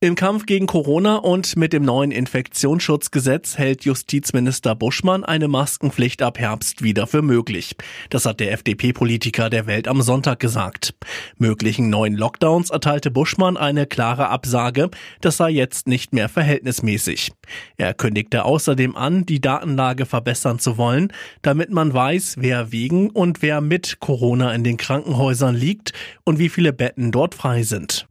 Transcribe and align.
Im 0.00 0.14
Kampf 0.14 0.46
gegen 0.46 0.68
Corona 0.68 1.16
und 1.16 1.56
mit 1.56 1.72
dem 1.72 1.82
neuen 1.82 2.12
Infektionsschutzgesetz 2.12 3.58
hält 3.58 3.84
Justizminister 3.84 4.76
Buschmann 4.76 5.24
eine 5.24 5.48
Maskenpflicht 5.48 6.22
ab 6.22 6.38
Herbst 6.38 6.84
wieder 6.84 7.08
für 7.08 7.20
möglich. 7.20 7.74
Das 8.08 8.24
hat 8.24 8.38
der 8.38 8.52
FDP-Politiker 8.52 9.50
der 9.50 9.66
Welt 9.66 9.88
am 9.88 10.00
Sonntag 10.00 10.38
gesagt. 10.38 10.94
Möglichen 11.36 11.90
neuen 11.90 12.14
Lockdowns 12.14 12.70
erteilte 12.70 13.10
Buschmann 13.10 13.56
eine 13.56 13.86
klare 13.86 14.28
Absage, 14.28 14.88
das 15.20 15.36
sei 15.36 15.50
jetzt 15.50 15.88
nicht 15.88 16.12
mehr 16.12 16.28
verhältnismäßig. 16.28 17.32
Er 17.76 17.92
kündigte 17.92 18.44
außerdem 18.44 18.94
an, 18.94 19.26
die 19.26 19.40
Datenlage 19.40 20.06
verbessern 20.06 20.60
zu 20.60 20.78
wollen, 20.78 21.12
damit 21.42 21.72
man 21.72 21.92
weiß, 21.92 22.36
wer 22.38 22.70
wegen 22.70 23.10
und 23.10 23.42
wer 23.42 23.60
mit 23.60 23.98
Corona 23.98 24.54
in 24.54 24.62
den 24.62 24.76
Krankenhäusern 24.76 25.56
liegt 25.56 25.92
und 26.22 26.38
wie 26.38 26.50
viele 26.50 26.72
Betten 26.72 27.10
dort 27.10 27.34
frei 27.34 27.64
sind. 27.64 28.06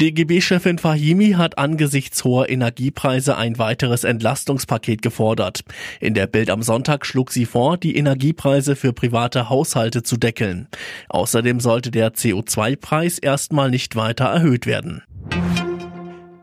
DGB-Chefin 0.00 0.78
Fahimi 0.78 1.32
hat 1.32 1.58
angesichts 1.58 2.22
hoher 2.22 2.48
Energiepreise 2.48 3.36
ein 3.36 3.58
weiteres 3.58 4.04
Entlastungspaket 4.04 5.02
gefordert. 5.02 5.62
In 6.00 6.14
der 6.14 6.28
Bild 6.28 6.50
am 6.50 6.62
Sonntag 6.62 7.04
schlug 7.04 7.32
sie 7.32 7.46
vor, 7.46 7.76
die 7.76 7.96
Energiepreise 7.96 8.76
für 8.76 8.92
private 8.92 9.48
Haushalte 9.48 10.04
zu 10.04 10.16
deckeln. 10.16 10.68
Außerdem 11.08 11.58
sollte 11.58 11.90
der 11.90 12.12
CO2-Preis 12.12 13.18
erstmal 13.18 13.70
nicht 13.70 13.96
weiter 13.96 14.26
erhöht 14.26 14.66
werden. 14.66 15.02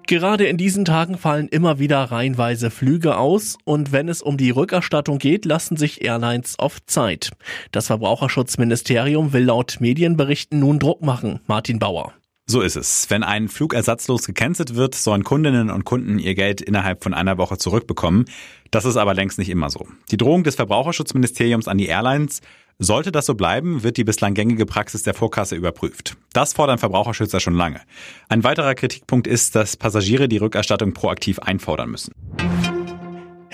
Gerade 0.05 0.47
in 0.47 0.57
diesen 0.57 0.83
Tagen 0.83 1.17
fallen 1.17 1.47
immer 1.47 1.79
wieder 1.79 2.03
reihenweise 2.03 2.69
Flüge 2.69 3.17
aus 3.17 3.57
und 3.63 3.93
wenn 3.93 4.09
es 4.09 4.21
um 4.21 4.35
die 4.35 4.51
Rückerstattung 4.51 5.17
geht, 5.17 5.45
lassen 5.45 5.77
sich 5.77 6.03
Airlines 6.03 6.55
oft 6.59 6.89
Zeit. 6.89 7.31
Das 7.71 7.87
Verbraucherschutzministerium 7.87 9.31
will 9.31 9.45
laut 9.45 9.77
Medienberichten 9.79 10.59
nun 10.59 10.77
Druck 10.77 11.01
machen. 11.01 11.39
Martin 11.47 11.79
Bauer. 11.79 12.13
So 12.47 12.61
ist 12.61 12.75
es. 12.75 13.09
Wenn 13.09 13.23
ein 13.23 13.47
Flug 13.47 13.73
ersatzlos 13.73 14.27
gecancelt 14.27 14.75
wird, 14.75 14.93
sollen 14.93 15.23
Kundinnen 15.23 15.71
und 15.71 15.83
Kunden 15.83 16.19
ihr 16.19 16.35
Geld 16.35 16.61
innerhalb 16.61 17.03
von 17.03 17.15
einer 17.15 17.39
Woche 17.39 17.57
zurückbekommen. 17.57 18.25
Das 18.69 18.85
ist 18.85 18.97
aber 18.97 19.15
längst 19.15 19.39
nicht 19.39 19.49
immer 19.49 19.71
so. 19.71 19.87
Die 20.11 20.17
Drohung 20.17 20.43
des 20.43 20.53
Verbraucherschutzministeriums 20.53 21.67
an 21.67 21.79
die 21.79 21.87
Airlines, 21.87 22.41
sollte 22.77 23.11
das 23.11 23.25
so 23.25 23.33
bleiben, 23.33 23.81
wird 23.81 23.97
die 23.97 24.03
bislang 24.03 24.35
gängige 24.35 24.67
Praxis 24.67 25.01
der 25.01 25.15
Vorkasse 25.15 25.55
überprüft. 25.55 26.17
Das 26.33 26.53
fordern 26.53 26.77
Verbraucherschützer 26.77 27.39
schon 27.39 27.55
lange. 27.55 27.81
Ein 28.29 28.43
weiterer 28.43 28.75
Kritikpunkt 28.75 29.25
ist, 29.25 29.55
dass 29.55 29.75
Passagiere 29.75 30.27
die 30.27 30.37
Rückerstattung 30.37 30.93
proaktiv 30.93 31.39
einfordern 31.39 31.89
müssen. 31.89 32.11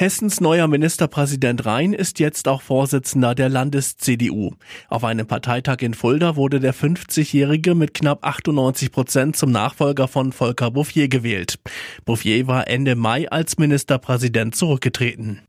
Hessens 0.02 0.42
neuer 0.42 0.68
Ministerpräsident 0.68 1.64
Rhein 1.68 1.94
ist 1.94 2.18
jetzt 2.18 2.48
auch 2.48 2.64
Vorsitzender 2.64 3.36
der 3.36 3.50
Landes-CDU. 3.50 4.54
Auf 4.90 5.04
einem 5.04 5.28
Parteitag 5.28 5.82
in 5.82 5.94
Fulda 5.94 6.36
wurde 6.36 6.60
der 6.60 6.74
50-Jährige 6.74 7.76
mit 7.76 7.94
knapp 7.94 8.26
98 8.26 8.92
Prozent 8.92 9.36
zum 9.36 9.52
Nachfolger 9.52 10.08
von 10.08 10.32
Volker 10.32 10.72
Bouffier 10.72 11.08
gewählt. 11.08 11.60
Bouffier 12.04 12.48
war 12.48 12.68
Ende 12.68 12.96
Mai 12.96 13.30
als 13.30 13.60
Ministerpräsident 13.60 14.56
zurückgetreten. 14.56 15.42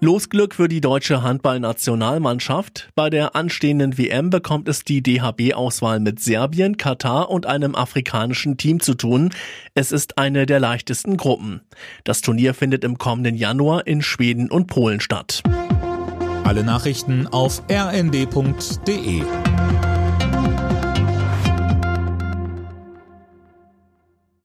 Losglück 0.00 0.54
für 0.54 0.68
die 0.68 0.80
deutsche 0.80 1.22
Handballnationalmannschaft. 1.22 2.90
Bei 2.94 3.10
der 3.10 3.34
anstehenden 3.34 3.98
WM 3.98 4.30
bekommt 4.30 4.68
es 4.68 4.84
die 4.84 5.02
DHB-Auswahl 5.02 5.98
mit 5.98 6.20
Serbien, 6.20 6.76
Katar 6.76 7.30
und 7.30 7.46
einem 7.46 7.74
afrikanischen 7.74 8.56
Team 8.56 8.78
zu 8.78 8.94
tun. 8.94 9.30
Es 9.74 9.90
ist 9.90 10.16
eine 10.16 10.46
der 10.46 10.60
leichtesten 10.60 11.16
Gruppen. 11.16 11.62
Das 12.04 12.20
Turnier 12.20 12.54
findet 12.54 12.84
im 12.84 12.96
kommenden 12.98 13.34
Januar 13.34 13.88
in 13.88 14.00
Schweden 14.00 14.50
und 14.50 14.68
Polen 14.68 15.00
statt. 15.00 15.42
Alle 16.44 16.62
Nachrichten 16.62 17.26
auf 17.26 17.62
rnd.de 17.68 19.22